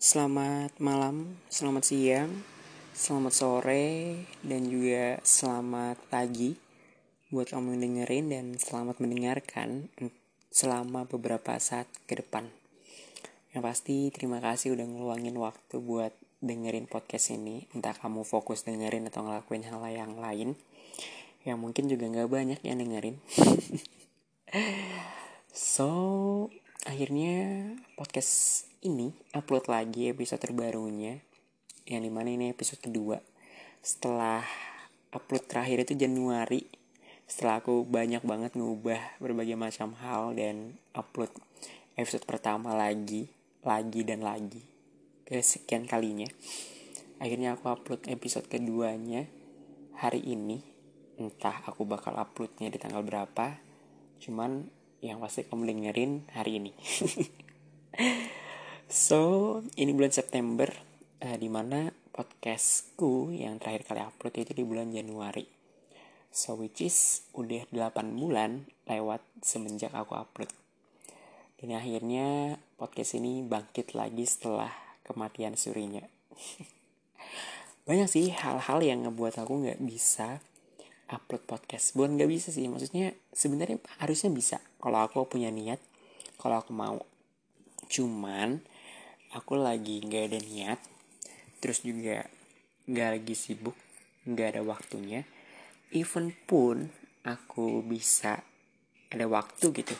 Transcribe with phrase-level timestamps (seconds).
[0.00, 2.32] Selamat malam, selamat siang,
[2.96, 6.56] selamat sore, dan juga selamat pagi
[7.28, 9.92] buat kamu yang dengerin dan selamat mendengarkan
[10.48, 12.48] selama beberapa saat ke depan.
[13.52, 17.68] Yang pasti terima kasih udah ngeluangin waktu buat dengerin podcast ini.
[17.76, 20.56] Entah kamu fokus dengerin atau ngelakuin hal yang lain.
[21.44, 23.20] Yang mungkin juga gak banyak yang dengerin.
[25.52, 25.92] so,
[26.90, 31.22] akhirnya podcast ini upload lagi episode terbarunya.
[31.86, 33.22] Yang di mana ini episode kedua.
[33.78, 34.42] Setelah
[35.14, 36.66] upload terakhir itu Januari.
[37.30, 41.30] Setelah aku banyak banget ngubah berbagai macam hal dan upload
[41.94, 43.30] episode pertama lagi
[43.62, 44.66] lagi dan lagi.
[45.22, 46.26] Ke sekian kalinya.
[47.22, 49.30] Akhirnya aku upload episode keduanya
[49.94, 50.58] hari ini.
[51.22, 53.62] Entah aku bakal uploadnya di tanggal berapa.
[54.18, 56.72] Cuman yang pasti kamu dengerin hari ini.
[58.88, 59.20] so,
[59.80, 60.68] ini bulan September,
[61.24, 65.48] uh, di mana podcastku yang terakhir kali upload itu di bulan Januari.
[66.28, 70.52] So, which is udah 8 bulan lewat semenjak aku upload.
[71.56, 74.70] Dan akhirnya podcast ini bangkit lagi setelah
[75.04, 76.04] kematian surinya.
[77.88, 80.44] Banyak sih hal-hal yang ngebuat aku nggak bisa
[81.10, 81.92] upload podcast.
[81.98, 84.56] Bukan nggak bisa sih maksudnya sebenarnya harusnya bisa.
[84.78, 85.82] Kalau aku punya niat
[86.38, 87.02] kalau aku mau.
[87.90, 88.62] Cuman
[89.34, 90.78] aku lagi nggak ada niat
[91.60, 92.24] terus juga
[92.88, 93.76] nggak lagi sibuk
[94.24, 95.22] nggak ada waktunya
[95.94, 96.90] even pun
[97.26, 98.40] aku bisa
[99.10, 99.94] ada waktu gitu.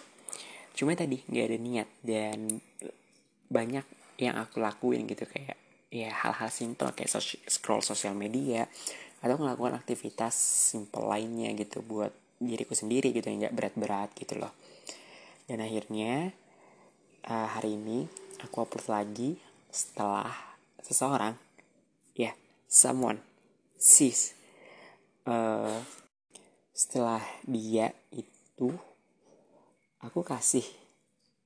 [0.74, 2.38] Cuma tadi nggak ada niat dan
[3.50, 3.84] banyak
[4.22, 5.58] yang aku lakuin gitu kayak
[5.90, 7.10] ya hal-hal simple kayak
[7.50, 8.70] scroll sosial media
[9.20, 10.32] atau melakukan aktivitas
[10.72, 14.52] simple lainnya gitu buat diriku sendiri gitu yang nggak berat-berat gitu loh.
[15.44, 16.32] Dan akhirnya
[17.28, 18.08] uh, hari ini
[18.40, 19.36] aku upload lagi
[19.68, 20.32] setelah
[20.80, 21.36] seseorang
[22.16, 22.34] ya yeah,
[22.64, 23.20] someone
[23.76, 24.32] sis.
[25.28, 25.84] Uh,
[26.72, 28.72] setelah dia itu
[30.00, 30.64] aku kasih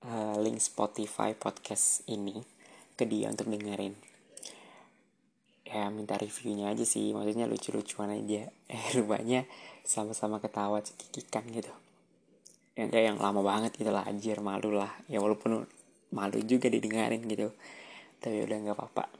[0.06, 2.38] uh, link Spotify podcast ini
[2.94, 4.13] ke dia untuk dengerin
[5.74, 7.10] ya minta reviewnya aja sih.
[7.10, 8.46] Maksudnya lucu-lucuan aja.
[8.74, 9.42] Eh rupanya
[9.82, 11.74] sama-sama ketawa cekikikan gitu.
[12.78, 14.06] Ya enggak yang lama banget gitu lah.
[14.06, 14.94] Anjir malu lah.
[15.10, 15.66] Ya walaupun
[16.14, 17.50] malu juga didengarin gitu.
[18.22, 19.10] Tapi udah nggak apa-apa.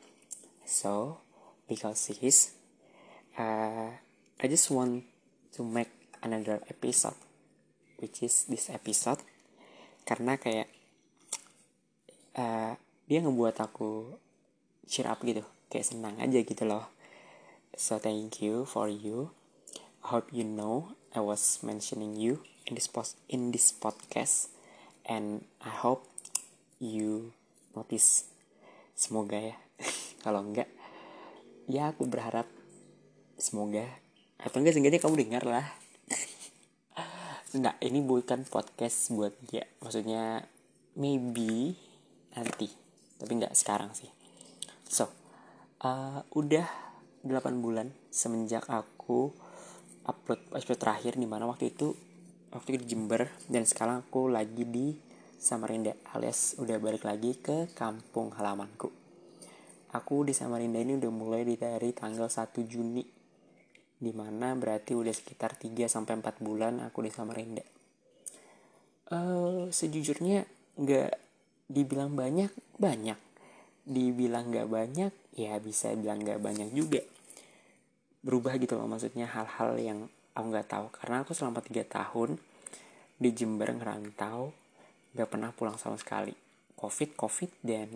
[0.62, 1.19] So
[1.66, 2.54] because this
[3.34, 3.91] uh,
[4.38, 5.03] I just want
[5.59, 5.91] to make
[6.22, 7.19] another episode
[7.98, 9.19] which is this episode.
[10.06, 10.71] Karena kayak
[12.38, 12.78] uh,
[13.10, 14.15] dia ngebuat aku
[14.86, 16.91] cheer up gitu kayak senang aja gitu loh.
[17.75, 19.35] So thank you for you.
[20.07, 24.53] I hope you know I was mentioning you in this post in this podcast.
[25.05, 26.07] And I hope
[26.79, 27.35] you
[27.75, 28.31] notice.
[28.95, 29.57] Semoga ya.
[30.25, 30.71] Kalau enggak
[31.67, 32.47] ya aku berharap
[33.37, 33.85] semoga.
[34.39, 35.67] Atau enggak seenggaknya kamu dengar lah.
[37.55, 39.63] Enggak ini bukan podcast buat dia.
[39.79, 40.47] Maksudnya
[40.99, 41.79] maybe
[42.35, 42.67] nanti.
[43.19, 44.11] Tapi enggak sekarang sih.
[44.91, 45.24] So
[45.84, 46.67] uh, udah
[47.25, 49.33] 8 bulan semenjak aku
[50.05, 51.93] upload episode terakhir di mana waktu itu
[52.53, 54.97] waktu itu di Jember dan sekarang aku lagi di
[55.37, 58.89] Samarinda alias udah balik lagi ke kampung halamanku.
[59.93, 63.05] Aku di Samarinda ini udah mulai dari tanggal 1 Juni
[63.95, 67.65] di mana berarti udah sekitar 3 sampai 4 bulan aku di Samarinda.
[69.12, 70.49] Uh, sejujurnya
[70.81, 71.12] nggak
[71.69, 72.49] dibilang banyak
[72.81, 73.21] banyak
[73.84, 77.05] dibilang nggak banyak ya bisa bilang nggak banyak juga.
[78.25, 79.99] Berubah gitu loh maksudnya hal-hal yang
[80.33, 80.87] aku nggak tahu.
[80.93, 82.41] Karena aku selama tiga tahun
[83.21, 84.50] di Jember ngerantau
[85.15, 86.33] nggak pernah pulang sama sekali.
[86.75, 87.89] Covid covid dan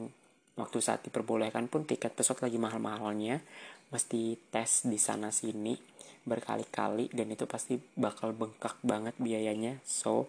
[0.55, 3.43] waktu saat diperbolehkan pun tiket pesawat lagi mahal-mahalnya
[3.89, 5.73] mesti tes di sana sini
[6.29, 9.81] berkali-kali dan itu pasti bakal bengkak banget biayanya.
[9.89, 10.29] So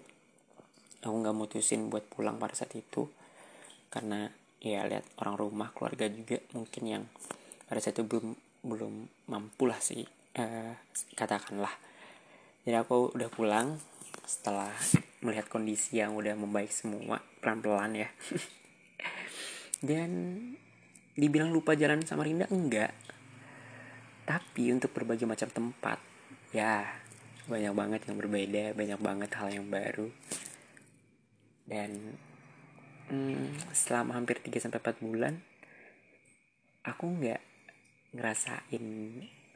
[1.03, 3.07] aku nggak mutusin buat pulang pada saat itu
[3.91, 7.03] karena ya lihat orang rumah keluarga juga mungkin yang
[7.67, 8.93] pada saat itu belum belum
[9.31, 10.03] mampu lah sih
[10.35, 10.73] uh,
[11.15, 11.71] katakanlah.
[12.67, 13.79] Jadi aku udah pulang
[14.27, 14.69] setelah
[15.25, 18.09] melihat kondisi yang udah membaik semua pelan-pelan ya.
[19.89, 20.09] Dan
[21.15, 22.91] dibilang lupa jalan sama Rinda enggak.
[24.27, 25.97] Tapi untuk berbagai macam tempat
[26.53, 26.85] ya
[27.49, 30.11] banyak banget yang berbeda banyak banget hal yang baru.
[31.65, 32.17] Dan
[33.09, 35.33] hmm, selama hampir 3 sampai 4 bulan
[36.85, 37.41] aku nggak
[38.15, 38.85] ngerasain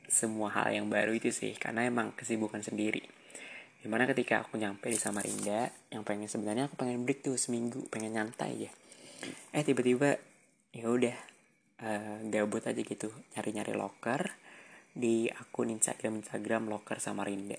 [0.06, 3.02] semua hal yang baru itu sih karena emang kesibukan sendiri.
[3.80, 7.88] Di mana ketika aku nyampe di Samarinda yang pengen sebenarnya aku pengen break tuh seminggu
[7.92, 8.72] pengen nyantai ya
[9.54, 10.18] eh tiba-tiba
[10.74, 11.16] ya udah
[11.84, 14.34] uh, gabut aja gitu nyari-nyari locker
[14.94, 17.58] di akun Instagram Instagram locker sama Rinda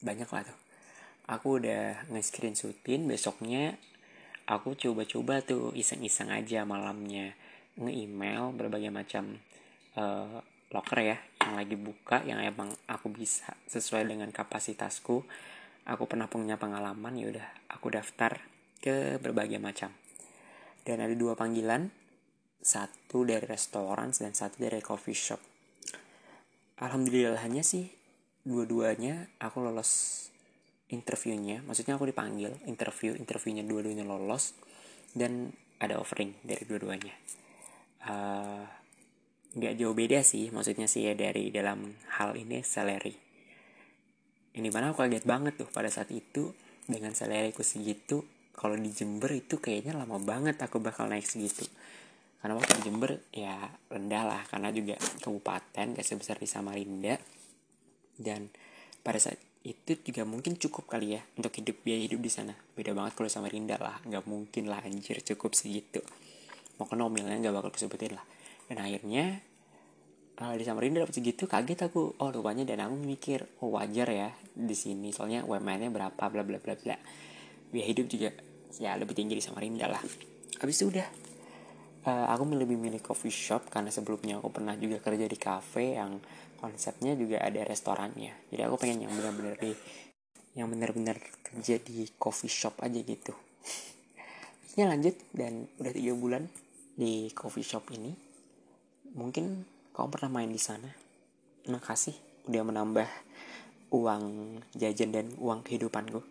[0.00, 0.58] banyak lah tuh.
[1.28, 3.76] Aku udah nge-screenshotin besoknya
[4.48, 7.36] aku coba-coba tuh iseng-iseng aja malamnya.
[7.76, 9.36] Nge-email berbagai macam
[9.94, 10.40] uh,
[10.72, 15.22] locker ya yang lagi buka yang emang aku bisa sesuai dengan kapasitasku.
[15.88, 18.40] Aku pernah punya pengalaman ya udah aku daftar
[18.80, 19.92] ke berbagai macam.
[20.82, 21.92] Dan ada dua panggilan
[22.64, 25.40] satu dari restoran dan satu dari coffee shop.
[26.80, 27.92] Alhamdulillahnya sih
[28.48, 30.24] dua-duanya aku lolos
[30.88, 34.56] interviewnya maksudnya aku dipanggil interview interviewnya dua-duanya lolos
[35.12, 37.14] dan ada offering dari dua-duanya.
[38.08, 38.64] Uh,
[39.58, 43.14] nggak jauh beda sih maksudnya sih ya dari dalam hal ini salary.
[44.58, 46.50] Ini mana aku kaget banget tuh pada saat itu
[46.88, 48.24] dengan salariku segitu
[48.58, 51.62] kalau di Jember itu kayaknya lama banget aku bakal naik segitu.
[52.42, 53.54] Karena waktu di Jember ya
[53.86, 57.14] rendah lah karena juga kabupaten gak sebesar di Samarinda.
[58.18, 58.50] Dan
[59.06, 62.54] pada saat itu juga mungkin cukup kali ya untuk hidup biaya hidup di sana.
[62.78, 63.98] Beda banget kalau Samarinda lah.
[64.06, 65.98] Nggak mungkin lah anjir cukup segitu.
[66.78, 68.24] Mau ke nominalnya nggak bakal kesebutin lah.
[68.70, 69.42] Dan akhirnya
[70.38, 72.14] uh, di Samarinda dapat segitu kaget aku.
[72.22, 76.58] Oh rupanya dan aku mikir oh wajar ya di sini soalnya UMR-nya berapa bla bla
[76.62, 76.96] bla bla.
[77.68, 78.30] Biaya hidup juga
[78.78, 80.00] ya lebih tinggi di Samarinda lah.
[80.62, 81.06] Habis itu udah
[82.06, 86.22] uh, aku lebih milih coffee shop karena sebelumnya aku pernah juga kerja di cafe yang
[86.58, 88.34] konsepnya juga ada restorannya.
[88.50, 89.72] Jadi aku pengen yang benar-benar di
[90.58, 91.16] yang benar-benar
[91.46, 93.32] kerja di coffee shop aja gitu.
[94.74, 96.42] Ini lanjut dan udah tiga bulan
[96.98, 98.10] di coffee shop ini
[99.14, 99.62] mungkin
[99.94, 100.90] kau pernah main di sana.
[101.70, 102.18] Makasih
[102.50, 103.08] udah menambah
[103.94, 104.24] uang
[104.76, 106.20] jajan dan uang kehidupanku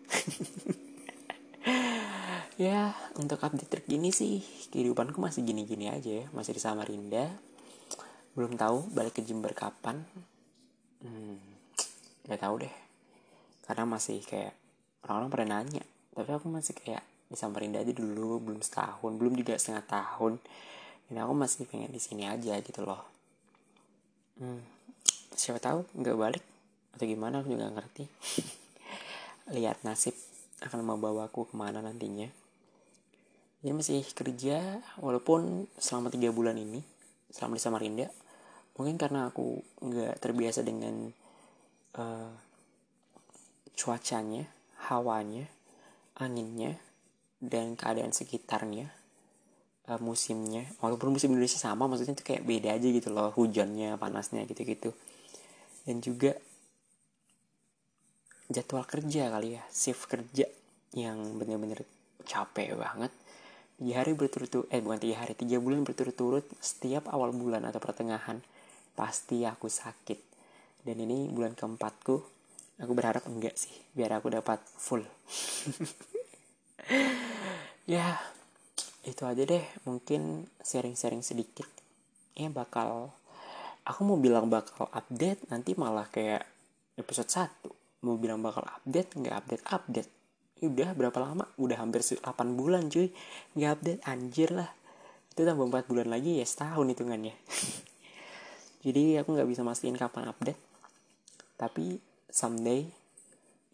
[2.58, 4.38] ya untuk update terkini sih
[4.70, 6.24] kehidupanku masih gini-gini aja ya.
[6.36, 7.47] Masih di Samarinda
[8.38, 9.98] belum tahu balik ke Jember kapan.
[11.02, 11.42] Hmm,
[12.30, 12.74] gak tahu deh.
[13.66, 14.54] Karena masih kayak
[15.02, 15.84] orang-orang pada nanya.
[16.14, 20.38] Tapi aku masih kayak di Samarinda aja dulu belum setahun belum juga setengah tahun.
[21.10, 23.02] Dan aku masih pengen di sini aja gitu loh.
[24.38, 24.62] Hmm,
[25.34, 26.44] siapa tahu nggak balik
[26.94, 28.06] atau gimana aku juga ngerti.
[29.58, 30.14] Lihat nasib
[30.62, 32.30] akan membawa aku ke mana nantinya.
[33.66, 36.78] Jadi masih kerja walaupun selama tiga bulan ini
[37.34, 38.06] selama di Samarinda
[38.78, 41.10] mungkin karena aku nggak terbiasa dengan
[41.98, 42.30] uh,
[43.74, 44.46] cuacanya
[44.86, 45.50] hawanya
[46.18, 46.78] anginnya
[47.42, 48.90] dan keadaan sekitarnya
[49.90, 50.66] uh, musimnya.
[50.78, 54.94] Walaupun musim Indonesia sama maksudnya itu kayak beda aja gitu loh hujannya panasnya gitu-gitu.
[55.82, 56.38] Dan juga
[58.48, 60.46] jadwal kerja kali ya shift kerja
[60.96, 61.82] yang bener-bener
[62.26, 63.12] capek banget.
[63.78, 68.42] Tiga hari berturut-turut eh bukan tiga hari tiga bulan berturut-turut setiap awal bulan atau pertengahan
[68.98, 70.18] pasti aku sakit.
[70.82, 72.16] Dan ini bulan keempatku
[72.78, 75.06] aku berharap enggak sih biar aku dapat full.
[77.88, 78.20] Ya
[79.08, 81.64] itu aja deh mungkin sharing-sharing sedikit.
[82.36, 83.16] Ya bakal
[83.88, 86.44] aku mau bilang bakal update nanti malah kayak
[87.00, 90.10] episode 1 mau bilang bakal update nggak update update.
[90.60, 91.48] Ya udah berapa lama?
[91.56, 92.20] Udah hampir 8
[92.60, 93.08] bulan cuy.
[93.56, 94.68] Nggak update anjir lah.
[95.32, 97.32] Itu tambah 4 bulan lagi ya setahun hitungannya
[98.78, 100.60] jadi aku nggak bisa mastiin kapan update.
[101.58, 101.98] Tapi
[102.30, 102.86] someday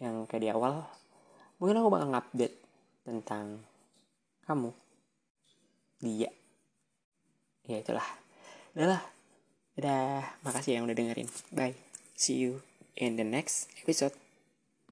[0.00, 0.88] yang kayak di awal
[1.60, 2.56] mungkin aku bakal update
[3.04, 3.60] tentang
[4.48, 4.72] kamu.
[6.00, 6.30] Dia.
[7.68, 8.08] Ya itulah.
[8.72, 9.02] Udahlah
[9.76, 10.24] udah.
[10.44, 11.28] Makasih yang udah dengerin.
[11.52, 11.76] Bye.
[12.16, 12.64] See you
[12.96, 14.23] in the next episode